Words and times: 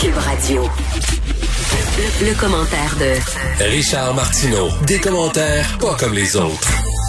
Cube 0.00 0.16
Radio. 0.16 0.62
Le, 2.22 2.28
le 2.28 2.34
commentaire 2.40 2.96
de 2.98 3.64
Richard 3.70 4.14
Martineau. 4.14 4.68
Des 4.86 4.98
commentaires 4.98 5.76
pas 5.80 5.94
comme 5.98 6.14
les 6.14 6.36
autres. 6.36 6.68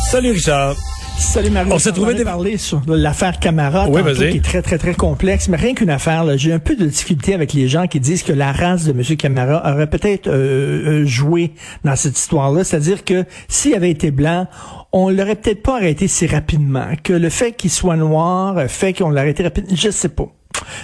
Salut 0.10 0.32
Richard. 0.32 0.76
Salut 1.18 1.50
Mario. 1.52 1.74
On 1.74 1.80
s'est 1.80 1.92
trouvé 1.92 2.14
des- 2.16 2.24
parlé 2.24 2.58
sur 2.58 2.82
l'affaire 2.88 3.40
Camara, 3.40 3.88
Oui, 3.88 4.02
tantôt, 4.02 4.16
vas-y. 4.16 4.32
qui 4.32 4.38
est 4.38 4.44
très, 4.44 4.62
très, 4.62 4.78
très 4.78 4.94
complexe. 4.96 5.48
Mais 5.50 5.58
rien 5.58 5.74
qu'une 5.74 5.90
affaire, 5.92 6.24
là, 6.24 6.36
j'ai 6.38 6.52
un 6.52 6.60
peu 6.60 6.76
de 6.76 6.86
difficulté 6.86 7.34
avec 7.34 7.54
les 7.54 7.68
gens 7.68 7.88
qui 7.88 8.00
disent 8.00 8.24
que 8.24 8.34
la 8.34 8.52
race 8.52 8.86
de 8.86 8.92
M. 8.92 9.16
Camara 9.18 9.72
aurait 9.74 9.90
peut-être 9.90 10.28
euh, 10.28 11.02
euh, 11.04 11.06
joué 11.06 11.54
dans 11.86 11.96
cette 11.96 12.18
histoire-là. 12.18 12.64
C'est-à-dire 12.64 13.06
que 13.06 13.26
s'il 13.48 13.76
avait 13.76 13.92
été 13.92 14.12
blanc, 14.12 14.48
on 14.92 15.10
l'aurait 15.10 15.36
peut-être 15.36 15.62
pas 15.64 15.78
arrêté 15.78 16.08
si 16.08 16.26
rapidement. 16.28 16.88
Que 17.04 17.14
le 17.14 17.30
fait 17.30 17.54
qu'il 17.54 17.70
soit 17.72 17.96
noir 17.98 18.58
euh, 18.58 18.68
fait 18.68 18.94
qu'on 18.94 19.10
l'a 19.12 19.22
arrêté 19.22 19.44
rapidement. 19.44 19.76
Je 19.76 19.92
sais 19.92 20.10
pas. 20.10 20.26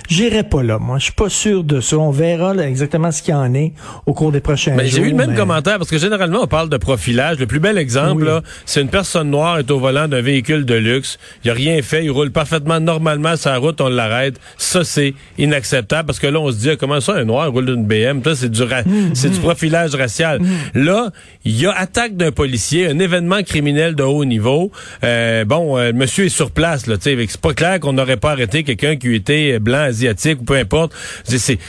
J'irai 0.10 0.44
pas 0.44 0.64
là, 0.64 0.80
moi. 0.80 0.98
Je 1.00 1.06
suis 1.06 1.14
pas 1.14 1.30
sûr 1.30 1.64
de 1.64 1.82
ça. 1.82 1.98
On 1.98 2.12
verra 2.12 2.54
là, 2.54 2.68
exactement 2.68 3.12
ce 3.12 3.22
qu'il 3.22 3.34
y 3.34 3.38
en 3.38 3.54
est 3.54 3.74
au 4.06 4.14
cours 4.14 4.32
des 4.32 4.40
prochains 4.40 4.76
Ben, 4.76 4.86
jours. 4.86 5.00
j'ai 5.02 5.08
eu 5.08 5.12
le 5.12 5.16
même 5.18 5.32
mais- 5.32 5.36
commentaire 5.36 5.78
parce 5.78 5.90
que 5.90 5.98
généralement 5.98 6.40
on 6.44 6.48
parle 6.48 6.70
de 6.70 6.78
profilage. 6.78 7.40
Le 7.40 7.46
plus 7.48 7.60
bel 7.60 7.78
exemple, 7.78 8.22
Oui. 8.22 8.28
là, 8.28 8.42
c'est 8.66 8.82
une 8.82 8.90
personne 8.90 9.30
noire 9.30 9.60
est 9.60 9.70
au 9.70 9.80
volant 9.80 10.08
d'un 10.08 10.22
véhicule 10.22 10.66
de 10.66 10.76
luxe. 10.76 11.18
Il 11.44 11.52
a 11.52 11.54
rien 11.54 11.82
fait, 11.82 12.04
il 12.06 12.12
roule 12.12 12.32
parfaitement 12.32 12.80
normalement 12.80 13.36
sur 13.36 13.50
la 13.50 13.58
route, 13.58 13.82
on 13.82 13.90
l'arrête. 13.90 14.40
Ça 14.58 14.84
c'est 14.84 15.14
inacceptable 15.38 16.06
parce 16.08 16.20
que 16.20 16.28
là 16.28 16.40
on 16.40 16.52
se 16.52 16.58
dit 16.58 16.70
ah, 16.70 16.76
comment 16.78 17.00
ça 17.02 17.14
un 17.16 17.26
noir 17.26 17.52
roule 17.52 17.66
d'une 17.66 17.86
BM, 17.86 18.22
ça 18.24 18.36
c'est 18.36 18.50
du 18.52 18.64
ra- 18.64 18.78
Mm-hmm. 18.84 19.16
c'est 19.16 19.30
du 19.30 19.40
profilage 19.40 19.96
racial. 19.96 20.40
Là, 20.76 21.12
il 21.44 21.60
y 21.60 21.66
a 21.66 21.72
attaque 21.72 22.16
d'un 22.16 22.32
policier, 22.32 22.88
un 22.88 23.00
événement 23.00 23.42
criminel 23.44 23.96
de 23.96 24.04
haut 24.04 24.24
niveau. 24.24 24.72
Euh, 25.04 25.44
bon, 25.46 25.78
euh, 25.78 25.88
le 25.88 25.94
monsieur 25.94 26.26
est 26.26 26.30
sur 26.30 26.52
place 26.52 26.88
là, 26.88 26.96
tu 26.98 27.04
sais, 27.16 27.26
c'est 27.28 27.42
pas 27.42 27.54
clair 27.54 27.80
qu'on 27.80 27.94
n'aurait 27.94 28.18
pas 28.18 28.32
arrêté 28.32 28.64
quelqu'un 28.64 28.96
qui 28.96 29.14
était 29.16 29.57
blanc 29.60 29.80
asiatique 29.80 30.42
ou 30.42 30.44
peu 30.44 30.56
importe. 30.56 30.94
C'est 31.24 31.60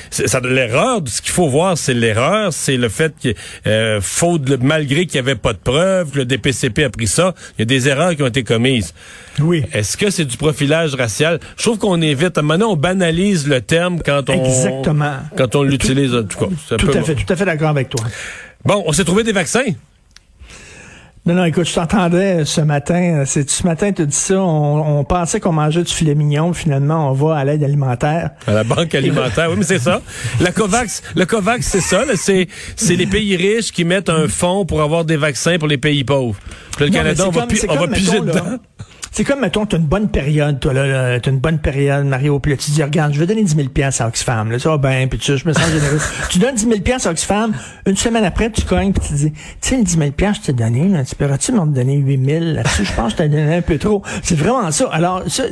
l'erreur, 0.45 1.01
ce 1.07 1.21
qu'il 1.21 1.33
faut 1.33 1.49
voir 1.49 1.77
c'est 1.77 1.95
l'erreur, 1.95 2.53
c'est 2.53 2.77
le 2.77 2.89
fait 2.89 3.15
que 3.23 3.35
euh, 3.67 4.01
faute 4.01 4.43
malgré 4.61 5.07
qu'il 5.07 5.21
n'y 5.21 5.29
avait 5.29 5.39
pas 5.39 5.53
de 5.53 5.59
preuves, 5.59 6.11
que 6.11 6.19
le 6.19 6.25
DPCP 6.25 6.85
a 6.85 6.91
pris 6.91 7.07
ça, 7.07 7.35
il 7.57 7.61
y 7.61 7.63
a 7.63 7.67
des 7.67 7.89
erreurs 7.89 8.15
qui 8.15 8.23
ont 8.23 8.29
été 8.29 8.43
commises. 8.43 8.95
Oui. 9.41 9.65
Est-ce 9.73 9.97
que 9.97 10.11
c'est 10.11 10.25
du 10.25 10.37
profilage 10.37 10.95
racial? 10.95 11.39
Je 11.57 11.63
trouve 11.63 11.79
qu'on 11.79 12.01
évite. 12.01 12.39
Maintenant, 12.39 12.73
on 12.73 12.77
banalise 12.77 13.47
le 13.47 13.61
terme 13.61 14.01
quand 14.05 14.29
on... 14.31 14.45
Exactement. 14.45 15.19
Quand 15.37 15.55
on 15.55 15.63
l'utilise, 15.63 16.15
en 16.15 16.25
tout 16.25 16.39
cas. 16.39 16.77
Tout 16.77 16.91
à 16.91 17.03
fait, 17.03 17.15
tout 17.15 17.33
à 17.33 17.37
fait 17.37 17.45
d'accord 17.45 17.69
avec 17.69 17.89
toi. 17.89 18.05
Bon, 18.65 18.83
on 18.87 18.93
s'est 18.93 19.05
trouvé 19.05 19.23
des 19.23 19.33
vaccins. 19.33 19.65
Non, 21.29 21.35
non, 21.35 21.45
écoute, 21.45 21.69
je 21.69 21.75
t'entendais 21.75 22.47
ce 22.47 22.63
matin. 22.63 23.25
C'est 23.27 23.51
ce 23.51 23.63
matin, 23.67 23.93
tu 23.93 24.07
dis 24.07 24.17
ça. 24.17 24.41
On, 24.41 25.01
on 25.01 25.05
pensait 25.05 25.41
qu'on 25.41 25.53
mangeait 25.53 25.83
du 25.83 25.93
filet 25.93 26.15
mignon. 26.15 26.55
Finalement, 26.55 27.11
on 27.11 27.13
va 27.13 27.37
à 27.37 27.45
l'aide 27.45 27.63
alimentaire. 27.63 28.31
À 28.47 28.53
la 28.53 28.65
banque 28.65 28.95
alimentaire. 28.95 29.51
Oui, 29.51 29.57
mais 29.59 29.65
c'est 29.65 29.79
ça. 29.79 30.01
La 30.41 30.53
COVAX, 30.53 31.03
le 31.15 31.27
COVAX, 31.27 31.67
c'est 31.67 31.83
ça. 31.83 32.05
C'est, 32.15 32.49
c'est 32.77 32.97
les 32.97 33.07
pays 33.07 33.37
riches 33.37 33.73
qui 33.73 33.85
mettent 33.85 34.09
un 34.09 34.27
fonds 34.27 34.65
pour 34.65 34.81
avoir 34.81 35.05
des 35.05 35.19
vaccins 35.19 35.59
pour 35.59 35.69
les 35.69 35.77
pays 35.77 36.03
pauvres. 36.03 36.39
Puis 36.79 36.87
le 36.87 36.91
Non, 36.93 36.97
Canada, 36.97 37.25
on 37.27 37.31
va, 37.31 37.41
comme- 37.43 37.91
piger 37.91 38.13
là, 38.13 38.21
dedans. 38.21 38.45
C'est 39.13 39.25
comme, 39.25 39.41
mettons, 39.41 39.67
t'as 39.67 39.79
une 39.79 39.87
bonne 39.87 40.09
période, 40.09 40.61
toi, 40.61 40.73
là, 40.73 40.87
là, 40.87 41.21
t'as 41.21 41.31
une 41.31 41.39
bonne 41.39 41.59
période, 41.59 42.05
Mario, 42.07 42.39
puis 42.39 42.53
là, 42.53 42.59
tu 42.59 42.71
dis, 42.71 42.83
regarde, 42.83 43.13
je 43.13 43.21
vais 43.21 43.27
donner 43.27 43.43
10 43.43 43.57
000 43.57 43.69
piastres 43.69 44.03
à 44.03 44.09
Oxfam, 44.09 44.51
là, 44.51 44.59
ça 44.59 44.71
va 44.71 44.79
bien, 44.79 45.07
puis 45.09 45.19
tu 45.19 45.37
je 45.37 45.47
me 45.47 45.53
sens 45.53 45.67
généreux. 45.67 45.99
tu 46.31 46.39
donnes 46.39 46.55
10 46.55 46.65
000 46.65 46.81
piastres 46.81 47.09
à 47.09 47.11
Oxfam, 47.11 47.53
une 47.87 47.97
semaine 47.97 48.25
après, 48.25 48.51
tu 48.51 48.63
cognes, 48.63 48.93
puis 48.93 49.09
tu 49.09 49.15
dis, 49.15 49.33
tu 49.33 49.39
sais, 49.61 49.77
le 49.77 49.85
10 49.85 49.99
000 49.99 50.11
piastres, 50.13 50.43
je 50.43 50.47
t'ai 50.49 50.53
donné, 50.53 50.89
là, 50.89 51.05
tu 51.05 51.15
peux-tu 51.15 51.53
m'en 51.53 51.67
donner 51.67 51.97
8 51.97 52.25
000 52.25 52.45
là-dessus? 52.45 52.85
Je 52.85 52.93
pense 52.93 53.15
que 53.15 53.23
je 53.23 53.25
t'ai 53.25 53.29
donné 53.29 53.57
un 53.57 53.63
peu 53.63 53.79
trop. 53.79 54.03
C'est 54.23 54.37
vraiment 54.37 54.71
ça. 54.71 54.89
Alors, 54.93 55.23
ça, 55.27 55.45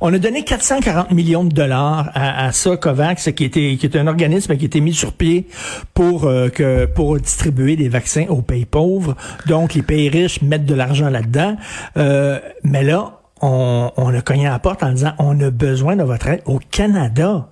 on 0.00 0.12
a 0.12 0.18
donné 0.18 0.44
440 0.44 1.12
millions 1.12 1.44
de 1.44 1.52
dollars 1.52 2.10
à, 2.14 2.46
à 2.46 2.52
ça, 2.52 2.76
COVAX, 2.76 3.30
qui 3.32 3.44
était, 3.44 3.76
qui 3.78 3.86
est 3.86 3.96
un 3.96 4.06
organisme 4.06 4.56
qui 4.56 4.64
a 4.64 4.66
été 4.66 4.80
mis 4.80 4.94
sur 4.94 5.12
pied 5.12 5.46
pour, 5.94 6.24
euh, 6.24 6.48
que, 6.48 6.86
pour 6.86 7.18
distribuer 7.18 7.76
des 7.76 7.88
vaccins 7.88 8.26
aux 8.28 8.42
pays 8.42 8.64
pauvres. 8.64 9.16
Donc, 9.46 9.74
les 9.74 9.82
pays 9.82 10.08
riches 10.08 10.42
mettent 10.42 10.66
de 10.66 10.74
l'argent 10.74 11.10
là-dedans. 11.10 11.56
Euh, 11.96 12.38
mais 12.62 12.82
là, 12.82 12.99
on, 13.40 13.90
on 13.96 14.14
a 14.14 14.20
cogné 14.20 14.46
à 14.46 14.50
la 14.50 14.58
porte 14.58 14.82
en 14.82 14.92
disant, 14.92 15.12
on 15.18 15.38
a 15.40 15.50
besoin 15.50 15.96
de 15.96 16.02
votre 16.02 16.28
aide 16.28 16.42
au 16.46 16.58
Canada. 16.70 17.48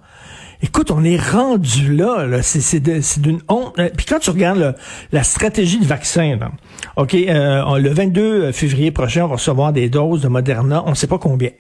Écoute, 0.61 0.91
on 0.91 1.05
est 1.05 1.17
rendu 1.17 1.95
là, 1.95 2.27
là. 2.27 2.43
C'est, 2.43 2.81
d'une 2.81 3.41
honte. 3.49 3.79
Euh, 3.79 3.91
Puis 3.97 4.07
quand 4.07 4.19
tu 4.19 4.31
regardes 4.31 4.75
la 5.13 5.23
stratégie 5.23 5.79
de 5.79 5.85
vaccin, 5.85 6.37
là, 6.37 6.51
OK, 6.97 7.15
euh, 7.15 7.79
le 7.79 7.91
22 7.91 8.51
février 8.51 8.91
prochain, 8.91 9.25
on 9.25 9.29
va 9.29 9.35
recevoir 9.35 9.73
des 9.73 9.89
doses 9.89 10.23
de 10.23 10.29
Moderna. 10.29 10.83
On 10.85 10.91
ne 10.91 10.95
sait 10.95 11.07
pas 11.07 11.19
combien. 11.19 11.51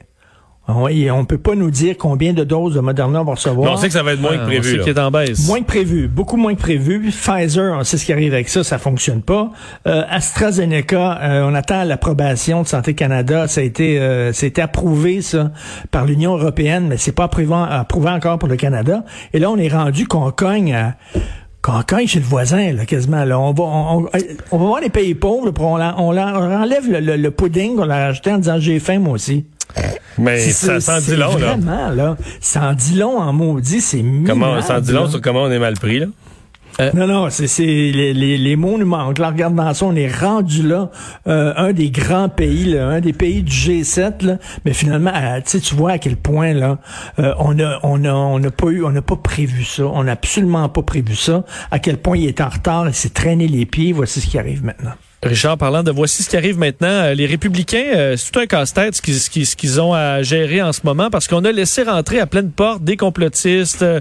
Oui, 0.71 1.11
on 1.11 1.25
peut 1.25 1.39
pas 1.39 1.55
nous 1.55 1.71
dire 1.71 1.97
combien 1.99 2.35
de 2.35 2.45
doses 2.45 2.75
de 2.75 2.81
Moderna 2.81 3.23
on 3.23 3.25
va 3.25 3.33
recevoir. 3.33 3.73
On 3.73 3.77
sait 3.79 3.87
que 3.87 3.93
ça 3.95 4.03
va 4.03 4.13
être 4.13 4.21
moins 4.21 4.37
que 4.37 4.43
on 4.43 4.47
prévu. 4.47 4.71
sait 4.71 4.77
là. 4.77 4.83
qu'il 4.85 4.93
est 4.93 5.01
en 5.01 5.11
baisse. 5.11 5.47
Moins 5.49 5.61
que 5.61 5.67
prévu, 5.67 6.09
beaucoup 6.09 6.37
moins 6.37 6.55
que 6.55 6.61
prévu. 6.61 7.01
Puis 7.01 7.11
Pfizer, 7.11 7.75
on 7.79 7.85
sait 7.85 7.97
ce 7.97 8.05
qui 8.05 8.13
arrive 8.13 8.35
avec 8.35 8.49
ça, 8.51 8.63
ça 8.63 8.77
fonctionne 8.77 9.23
pas. 9.23 9.51
Euh, 9.87 10.03
AstraZeneca, 10.11 11.19
euh, 11.23 11.49
on 11.51 11.55
attend 11.55 11.85
l'approbation 11.85 12.63
de 12.63 12.67
Santé 12.69 12.95
Canada. 12.95 13.49
Ça 13.49 13.61
a 13.61 13.65
été, 13.65 13.99
euh, 13.99 14.31
été 14.33 14.61
approuvé 14.61 15.23
ça 15.23 15.53
par 15.91 16.05
l'Union 16.05 16.37
européenne, 16.37 16.87
mais 16.89 16.97
c'est 16.97 17.13
pas 17.13 17.25
approuvé, 17.25 17.55
approuvé 17.71 18.11
encore 18.11 18.39
pour 18.39 18.49
le 18.49 18.57
Canada. 18.57 19.05
Et 19.33 19.39
là, 19.39 19.51
on 19.51 19.57
est 19.57 19.69
rendu 19.69 20.07
qu'on 20.07 20.31
cogne 20.31 20.75
à 20.75 20.95
qu'on 21.61 21.83
cogne 21.83 22.07
chez 22.07 22.21
le 22.21 22.25
voisin, 22.25 22.73
là, 22.73 22.85
quasiment. 22.87 23.25
Là. 23.25 23.39
On, 23.39 23.53
va, 23.53 23.65
on, 23.65 24.05
on- 24.05 24.09
on 24.53 24.59
va 24.59 24.65
voir 24.67 24.81
les 24.81 24.91
pays 24.91 25.15
pauvres, 25.15 25.51
puis 25.51 25.65
on, 25.65 25.77
leur- 25.77 25.99
on 25.99 26.13
leur 26.13 26.37
enlève 26.41 26.89
le, 26.91 27.01
le, 27.01 27.17
le 27.17 27.31
pudding 27.33 27.75
qu'on 27.77 27.85
leur 27.85 27.97
a 27.97 28.05
rajouté 28.07 28.31
en 28.33 28.39
disant 28.39 28.59
j'ai 28.61 28.79
faim 28.79 29.01
moi 29.01 29.15
aussi. 29.15 29.45
Mais 30.19 30.39
ça 30.51 30.81
s'en 30.81 30.99
dit 30.99 31.17
long, 31.17 31.37
là. 31.37 31.57
Vraiment, 31.57 31.91
là. 31.91 32.17
Ça 32.41 32.71
en 32.71 32.73
dit 32.73 32.95
long 32.95 33.19
en 33.19 33.33
maudit, 33.33 33.81
c'est 33.81 34.05
Comment, 34.27 34.61
ça 34.61 34.79
en 34.79 34.81
dit 34.81 34.93
long 34.93 35.05
là. 35.05 35.11
sur 35.11 35.21
comment 35.21 35.43
on 35.43 35.51
est 35.51 35.59
mal 35.59 35.75
pris, 35.75 36.01
là? 36.01 36.07
Non, 36.95 37.09
non, 37.09 37.29
c'est 37.29 37.49
c'est 37.49 37.65
les, 37.65 38.15
les, 38.15 38.39
les 38.39 38.55
mots 38.55 38.79
nous 38.79 38.87
manquent. 38.87 39.19
Là, 39.19 39.31
regarde 39.31 39.57
dans 39.57 39.75
ça, 39.75 39.85
on 39.85 39.97
est 39.97 40.07
rendu 40.07 40.63
là, 40.63 40.91
euh, 41.27 41.53
un 41.57 41.73
des 41.73 41.91
grands 41.91 42.29
pays, 42.29 42.67
là, 42.67 42.87
un 42.87 43.01
des 43.01 43.13
pays 43.13 43.43
du 43.43 43.53
G7, 43.53 44.25
là, 44.25 44.39
mais 44.65 44.73
finalement, 44.73 45.11
euh, 45.13 45.41
tu 45.45 45.75
vois 45.75 45.93
à 45.93 45.99
quel 45.99 46.17
point 46.17 46.53
là, 46.53 46.79
euh, 47.19 47.35
on 47.41 47.59
a, 47.59 47.81
on 47.83 48.05
a, 48.05 48.13
on 48.13 48.39
n'a 48.39 48.53
pas 48.53 48.69
eu, 48.69 48.85
on 48.85 48.91
n'a 48.91 49.03
pas 49.03 49.17
prévu 49.17 49.65
ça, 49.65 49.87
on 49.87 50.05
n'a 50.05 50.13
absolument 50.13 50.69
pas 50.69 50.83
prévu 50.83 51.17
ça. 51.17 51.45
À 51.73 51.81
quel 51.81 51.97
point 51.97 52.17
il 52.17 52.29
est 52.29 52.41
en 52.41 52.49
retard, 52.49 52.87
il 52.87 52.95
s'est 52.95 53.09
traîné 53.09 53.49
les 53.49 53.67
pieds. 53.67 53.93
Voici 53.93 54.21
ce 54.21 54.29
qui 54.29 54.39
arrive 54.39 54.65
maintenant. 54.65 54.93
Richard, 55.23 55.59
parlant 55.59 55.83
de 55.83 55.91
voici 55.91 56.23
ce 56.23 56.31
qui 56.31 56.37
arrive 56.37 56.59
maintenant, 56.59 56.87
euh, 56.89 57.15
les 57.15 57.27
républicains, 57.27 57.87
euh, 57.97 58.17
c'est 58.17 58.31
tout 58.31 58.39
un 58.39 58.47
casse-tête 58.47 58.95
ce 58.95 59.57
qu'ils 59.57 59.81
ont 59.81 59.93
à 59.93 60.23
gérer 60.23 60.63
en 60.63 60.73
ce 60.73 60.81
moment 60.85 61.11
parce 61.11 61.27
qu'on 61.27 61.45
a 61.45 61.51
laissé 61.51 61.83
rentrer 61.83 62.21
à 62.21 62.27
pleine 62.27 62.53
porte 62.53 62.85
des 62.85 62.97
complotistes 62.97 63.83
euh, 63.83 64.01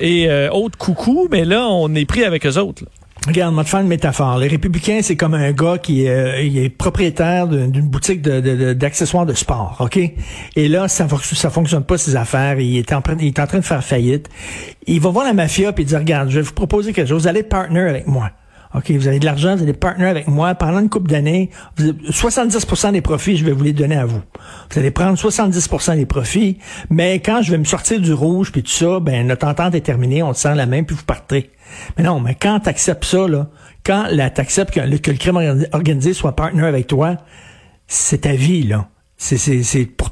et 0.00 0.26
autres 0.50 0.78
coucous, 0.78 1.28
mais 1.30 1.44
là, 1.44 1.66
on 1.68 1.94
est 1.94 2.06
pris 2.06 2.24
avec 2.24 2.46
eux 2.46 2.56
autres. 2.58 2.82
là. 2.84 2.90
Regarde, 3.26 3.54
moi, 3.54 3.64
te 3.64 3.70
faire 3.70 3.80
une 3.80 3.88
métaphore. 3.88 4.38
Les 4.38 4.48
républicains, 4.48 5.00
c'est 5.02 5.16
comme 5.16 5.32
un 5.34 5.52
gars 5.52 5.78
qui 5.78 6.08
euh, 6.08 6.40
il 6.42 6.58
est 6.58 6.68
propriétaire 6.68 7.46
d'une 7.46 7.70
boutique 7.88 8.20
de- 8.20 8.40
de- 8.40 8.54
de- 8.56 8.72
d'accessoires 8.74 9.24
de, 9.24 9.32
sport, 9.32 9.76
OK? 9.80 9.98
Et 10.56 10.68
là, 10.68 10.88
ça, 10.88 11.06
ça 11.32 11.48
fonctionne 11.50 11.84
pas, 11.84 11.96
ses 11.96 12.16
affaires. 12.16 12.58
Il 12.60 12.76
est, 12.76 12.92
en, 12.92 13.02
il 13.20 13.26
est 13.28 13.38
en 13.38 13.46
train 13.46 13.58
de 13.60 13.64
faire 13.64 13.82
faillite. 13.82 14.28
Il 14.86 15.00
va 15.00 15.08
voir 15.10 15.24
la 15.24 15.32
mafia 15.32 15.72
puis 15.72 15.84
il 15.84 15.86
dit, 15.86 15.96
regarde, 15.96 16.28
je 16.30 16.36
vais 16.36 16.42
vous 16.42 16.52
proposer 16.52 16.92
quelque 16.92 17.08
chose. 17.08 17.26
Allez 17.26 17.42
partner 17.42 17.80
avec 17.80 18.06
moi. 18.06 18.30
OK, 18.74 18.90
vous 18.90 19.06
avez 19.06 19.20
de 19.20 19.24
l'argent, 19.24 19.54
vous 19.54 19.68
être 19.68 19.78
partner 19.78 20.06
avec 20.06 20.26
moi. 20.26 20.54
Pendant 20.56 20.80
une 20.80 20.88
couple 20.88 21.08
d'années, 21.10 21.50
vous- 21.76 21.92
70% 22.10 22.90
des 22.92 23.00
profits, 23.00 23.36
je 23.36 23.44
vais 23.44 23.52
vous 23.52 23.62
les 23.62 23.72
donner 23.72 23.96
à 23.96 24.04
vous. 24.04 24.20
Vous 24.70 24.78
allez 24.78 24.90
prendre 24.90 25.16
70% 25.16 25.94
des 25.96 26.06
profits, 26.06 26.58
mais 26.90 27.20
quand 27.20 27.40
je 27.42 27.52
vais 27.52 27.58
me 27.58 27.64
sortir 27.64 28.00
du 28.00 28.12
rouge 28.12 28.50
puis 28.50 28.62
tout 28.64 28.70
ça, 28.72 28.98
ben 29.00 29.26
notre 29.26 29.46
entente 29.46 29.74
est 29.76 29.80
terminée, 29.80 30.22
on 30.24 30.32
te 30.32 30.38
sent 30.38 30.54
la 30.56 30.66
main 30.66 30.82
puis 30.82 30.96
vous 30.96 31.04
partez. 31.04 31.50
Mais 31.96 32.02
non, 32.04 32.18
mais 32.20 32.34
quand 32.34 32.60
tu 32.60 32.68
acceptes 32.68 33.04
ça, 33.04 33.28
là, 33.28 33.48
quand 33.86 34.06
t'acceptes 34.34 34.72
que, 34.74 34.80
le- 34.80 34.98
que 34.98 35.10
le 35.10 35.16
crime 35.18 35.36
organi- 35.36 35.68
organisé 35.72 36.12
soit 36.12 36.34
partner 36.34 36.64
avec 36.66 36.86
toi, 36.88 37.16
c'est 37.86 38.22
ta 38.22 38.32
vie, 38.32 38.64
là. 38.64 38.88
C'est, 39.16 39.38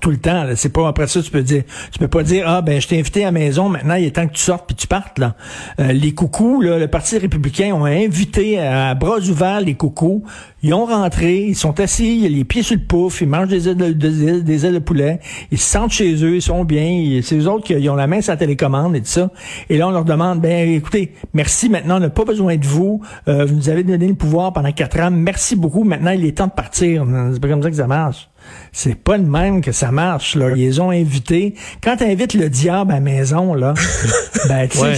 tout 0.02 0.10
le 0.10 0.18
temps. 0.18 0.44
C'est 0.56 0.68
pas 0.72 0.86
après 0.88 1.06
ça, 1.06 1.22
tu 1.22 1.30
peux 1.30 1.42
dire, 1.42 1.62
tu 1.92 1.98
peux 1.98 2.08
pas 2.08 2.22
dire 2.22 2.44
ah 2.46 2.60
ben 2.60 2.78
je 2.80 2.88
t'ai 2.88 2.98
invité 2.98 3.22
à 3.22 3.26
la 3.26 3.32
maison, 3.32 3.68
maintenant 3.70 3.94
il 3.94 4.04
est 4.04 4.10
temps 4.16 4.26
que 4.26 4.34
tu 4.34 4.42
sortes 4.42 4.66
puis 4.66 4.74
tu 4.76 4.86
partes 4.86 5.18
là. 5.18 5.36
Euh, 5.80 5.92
les 5.92 6.12
coucous, 6.12 6.60
le 6.60 6.86
Parti 6.88 7.16
républicain 7.16 7.72
ont 7.72 7.84
invité 7.86 8.58
à 8.58 8.94
bras 8.94 9.18
ouverts 9.20 9.60
les 9.62 9.74
coucous. 9.74 10.24
Ils 10.64 10.74
ont 10.74 10.84
rentré, 10.86 11.44
ils 11.46 11.56
sont 11.56 11.78
assis, 11.80 12.28
les 12.28 12.44
pieds 12.44 12.62
sur 12.62 12.76
le 12.76 12.82
pouf, 12.82 13.20
ils 13.20 13.28
mangent 13.28 13.48
des 13.48 13.68
ailes 13.68 13.76
de, 13.76 14.64
ailes 14.66 14.74
de 14.74 14.78
poulet, 14.78 15.18
ils 15.50 15.58
se 15.58 15.68
sentent 15.70 15.90
chez 15.92 16.14
eux, 16.24 16.36
ils 16.36 16.42
sont 16.42 16.64
bien. 16.64 16.84
Ils- 16.84 17.22
C'est 17.22 17.36
eux 17.36 17.48
autres 17.48 17.64
qui 17.64 17.72
ils 17.74 17.88
ont 17.90 17.94
la 17.96 18.06
main 18.08 18.20
sur 18.20 18.32
la 18.32 18.36
télécommande 18.36 18.94
et 18.96 19.00
tout 19.00 19.06
ça. 19.06 19.30
Et 19.70 19.78
là 19.78 19.88
on 19.88 19.92
leur 19.92 20.04
demande 20.04 20.40
ben 20.40 20.68
écoutez, 20.68 21.14
merci 21.32 21.68
maintenant, 21.68 21.96
on 21.96 22.00
n'a 22.00 22.10
pas 22.10 22.24
besoin 22.24 22.56
de 22.56 22.66
vous. 22.66 23.00
Euh, 23.28 23.44
vous 23.44 23.54
nous 23.54 23.68
avez 23.68 23.84
donné 23.84 24.08
le 24.08 24.14
pouvoir 24.14 24.52
pendant 24.52 24.72
quatre 24.72 24.98
ans. 25.00 25.10
Merci 25.12 25.54
beaucoup. 25.56 25.84
Maintenant 25.84 26.10
il 26.10 26.24
est 26.24 26.36
temps 26.38 26.48
de 26.48 26.52
partir. 26.52 27.04
C'est 27.32 27.40
pas 27.40 27.48
comme 27.48 27.62
ça 27.62 27.70
que 27.70 27.76
ça 27.76 27.86
marche. 27.86 28.28
C'est 28.72 28.94
pas 28.94 29.16
le 29.18 29.24
même 29.24 29.60
que 29.60 29.72
ça 29.72 29.90
marche. 29.90 30.34
Là. 30.34 30.50
Ils 30.50 30.56
les 30.56 30.80
ont 30.80 30.90
invités. 30.90 31.54
Quand 31.82 31.96
tu 31.98 32.04
invites 32.04 32.34
le 32.34 32.48
diable 32.48 32.90
à 32.92 32.94
la 32.96 33.00
maison, 33.00 33.54
là, 33.54 33.74
ben, 34.48 34.66
tu 34.68 34.78
sais, 34.78 34.82
Ouais. 34.84 34.94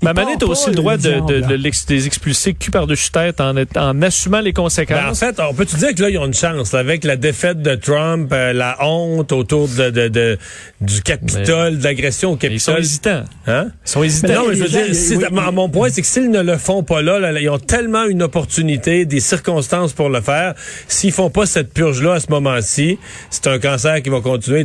Ma 0.00 0.14
part 0.14 0.26
manette 0.26 0.44
a 0.44 0.46
aussi 0.46 0.68
le 0.70 0.76
droit 0.76 0.96
de, 0.96 1.18
de, 1.26 1.40
de 1.40 1.56
des 1.88 2.06
expulser 2.06 2.54
cul 2.54 2.70
par-dessus 2.70 3.10
tête 3.10 3.40
en, 3.40 3.56
assumant 4.02 4.38
les 4.40 4.52
Ben, 4.52 4.60
en 4.60 4.64
conséquences. 4.64 5.18
fait, 5.18 5.40
on 5.40 5.52
peut-tu 5.52 5.74
dire 5.74 5.92
que 5.92 6.02
là, 6.02 6.08
ils 6.10 6.18
ont 6.18 6.26
une 6.26 6.34
chance, 6.34 6.72
là, 6.72 6.78
avec 6.78 7.02
la 7.02 7.16
défaite 7.16 7.62
de 7.62 7.74
Trump, 7.74 8.30
euh, 8.32 8.52
la 8.52 8.76
honte 8.80 9.32
autour 9.32 9.66
de, 9.66 9.90
de, 9.90 10.06
de- 10.06 10.38
du 10.80 11.02
Capitole, 11.02 11.78
de 11.78 11.82
l'agression 11.84 12.30
au 12.30 12.38
ils 12.40 12.60
sont 12.60 12.70
Capitole. 12.70 12.78
hésitants. 12.78 13.24
Hein? 13.48 13.66
Ils 13.84 13.90
sont 13.90 14.02
hésitants. 14.04 14.34
non, 14.34 14.48
mais 14.48 14.54
je 14.54 14.60
veux 14.60 14.66
les 14.66 14.70
gens, 14.72 14.84
dire, 14.86 14.94
si- 14.94 15.16
oui, 15.16 15.24
mon- 15.32 15.46
oui. 15.48 15.52
mon 15.54 15.68
point, 15.68 15.88
c'est 15.90 16.00
que 16.02 16.06
s'ils 16.06 16.30
ne 16.30 16.42
le 16.42 16.56
font 16.58 16.84
pas 16.84 17.02
là, 17.02 17.18
là, 17.18 17.32
ils 17.40 17.50
ont 17.50 17.58
tellement 17.58 18.04
une 18.04 18.22
opportunité, 18.22 19.04
des 19.04 19.18
circonstances 19.20 19.94
pour 19.94 20.10
le 20.10 20.20
faire. 20.20 20.54
S'ils 20.86 21.10
font 21.12 21.30
pas 21.30 21.44
cette 21.44 21.74
purge-là 21.74 22.14
à 22.14 22.20
ce 22.20 22.30
moment-ci, 22.30 22.87
c'est 23.30 23.46
un 23.48 23.58
cancer 23.58 24.02
qui 24.02 24.10
va 24.10 24.20
continuer. 24.20 24.64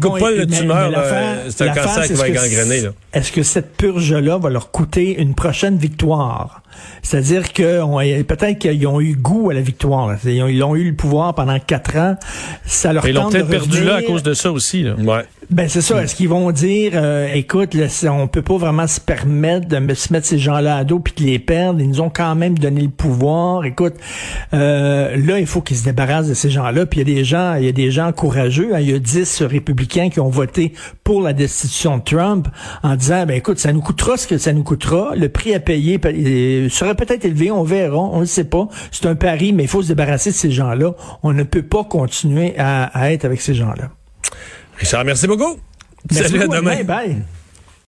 Coupent 0.00 0.12
vont- 0.14 0.18
pas 0.18 0.30
le 0.30 0.46
tumeur, 0.46 0.90
l'affaire- 0.90 1.38
c'est 1.48 1.62
un 1.68 1.74
cancer 1.74 2.02
qui 2.02 2.08
c'est 2.08 2.14
va 2.14 2.28
Là. 2.82 2.90
Est-ce 3.14 3.30
que 3.32 3.42
cette 3.42 3.76
purge-là 3.76 4.38
va 4.38 4.50
leur 4.50 4.70
coûter 4.70 5.20
une 5.20 5.34
prochaine 5.34 5.76
victoire? 5.78 6.62
C'est-à-dire 7.02 7.52
que 7.52 7.82
peut-être 8.22 8.58
qu'ils 8.58 8.86
ont 8.86 9.00
eu 9.00 9.14
goût 9.14 9.50
à 9.50 9.54
la 9.54 9.60
victoire. 9.60 10.08
là. 10.08 10.16
Ils 10.24 10.42
ont, 10.42 10.48
ils 10.48 10.62
ont 10.62 10.74
eu 10.74 10.84
le 10.90 10.94
pouvoir 10.96 11.34
pendant 11.34 11.58
quatre 11.58 11.96
ans. 11.96 12.16
Ça 12.66 12.92
leur 12.92 13.06
Ils 13.06 13.14
l'ont 13.14 13.28
peut-être 13.30 13.48
perdu 13.48 13.84
là 13.84 13.96
à 13.96 14.02
cause 14.02 14.22
de 14.22 14.34
ça 14.34 14.50
aussi. 14.50 14.82
Là. 14.82 14.94
Ouais. 14.94 15.24
Ben 15.52 15.68
c'est 15.68 15.82
ça. 15.82 16.02
Est-ce 16.02 16.14
qu'ils 16.14 16.30
vont 16.30 16.50
dire, 16.50 16.92
euh, 16.94 17.28
écoute, 17.34 17.74
là, 17.74 17.86
on 18.10 18.26
peut 18.26 18.40
pas 18.40 18.56
vraiment 18.56 18.86
se 18.86 18.98
permettre 19.00 19.68
de 19.68 19.94
se 19.94 20.10
mettre 20.10 20.26
ces 20.26 20.38
gens-là 20.38 20.78
à 20.78 20.84
dos 20.84 20.98
puis 20.98 21.12
de 21.14 21.24
les 21.24 21.38
perdre. 21.38 21.80
Ils 21.80 21.88
nous 21.88 22.00
ont 22.00 22.08
quand 22.08 22.34
même 22.34 22.58
donné 22.58 22.80
le 22.80 22.88
pouvoir. 22.88 23.66
Écoute, 23.66 23.94
euh, 24.54 25.14
là, 25.16 25.38
il 25.38 25.46
faut 25.46 25.60
qu'ils 25.60 25.76
se 25.76 25.84
débarrassent 25.84 26.28
de 26.28 26.34
ces 26.34 26.48
gens-là. 26.48 26.86
Puis 26.86 27.00
il 27.00 27.08
y 27.08 27.12
a 27.12 27.14
des 27.16 27.24
gens, 27.24 27.54
il 27.56 27.66
y 27.66 27.68
a 27.68 27.72
des 27.72 27.90
gens 27.90 28.12
courageux. 28.12 28.74
hein. 28.74 28.80
Il 28.80 28.90
y 28.90 28.94
a 28.94 28.98
10 28.98 29.42
républicains 29.42 30.08
qui 30.08 30.20
ont 30.20 30.30
voté 30.30 30.72
pour 31.04 31.20
la 31.20 31.34
destitution 31.34 31.98
de 31.98 32.02
Trump 32.02 32.48
en 32.82 32.96
disant, 32.96 33.26
ben 33.26 33.36
écoute, 33.36 33.58
ça 33.58 33.74
nous 33.74 33.82
coûtera 33.82 34.16
ce 34.16 34.26
que 34.26 34.38
ça 34.38 34.54
nous 34.54 34.62
coûtera. 34.64 35.14
Le 35.16 35.28
prix 35.28 35.54
à 35.54 35.60
payer 35.60 36.00
euh, 36.02 36.70
sera 36.70 36.94
peut-être 36.94 37.26
élevé. 37.26 37.50
On 37.50 37.62
verra. 37.62 37.98
On 37.98 38.20
ne 38.20 38.24
sait 38.24 38.44
pas. 38.44 38.68
C'est 38.90 39.04
un 39.04 39.16
pari, 39.16 39.52
mais 39.52 39.64
il 39.64 39.68
faut 39.68 39.82
se 39.82 39.88
débarrasser 39.88 40.30
de 40.30 40.34
ces 40.34 40.50
gens-là. 40.50 40.94
On 41.22 41.34
ne 41.34 41.42
peut 41.42 41.62
pas 41.62 41.84
continuer 41.84 42.54
à, 42.56 42.84
à 42.84 43.10
être 43.12 43.26
avec 43.26 43.42
ces 43.42 43.52
gens-là. 43.54 43.90
Richard, 44.82 45.04
merci 45.04 45.26
beaucoup. 45.28 45.58
Merci 46.10 46.32
Salut, 46.32 46.42
à 46.42 46.46
demain. 46.48 46.74
Bye 46.74 46.84
bye. 46.84 47.16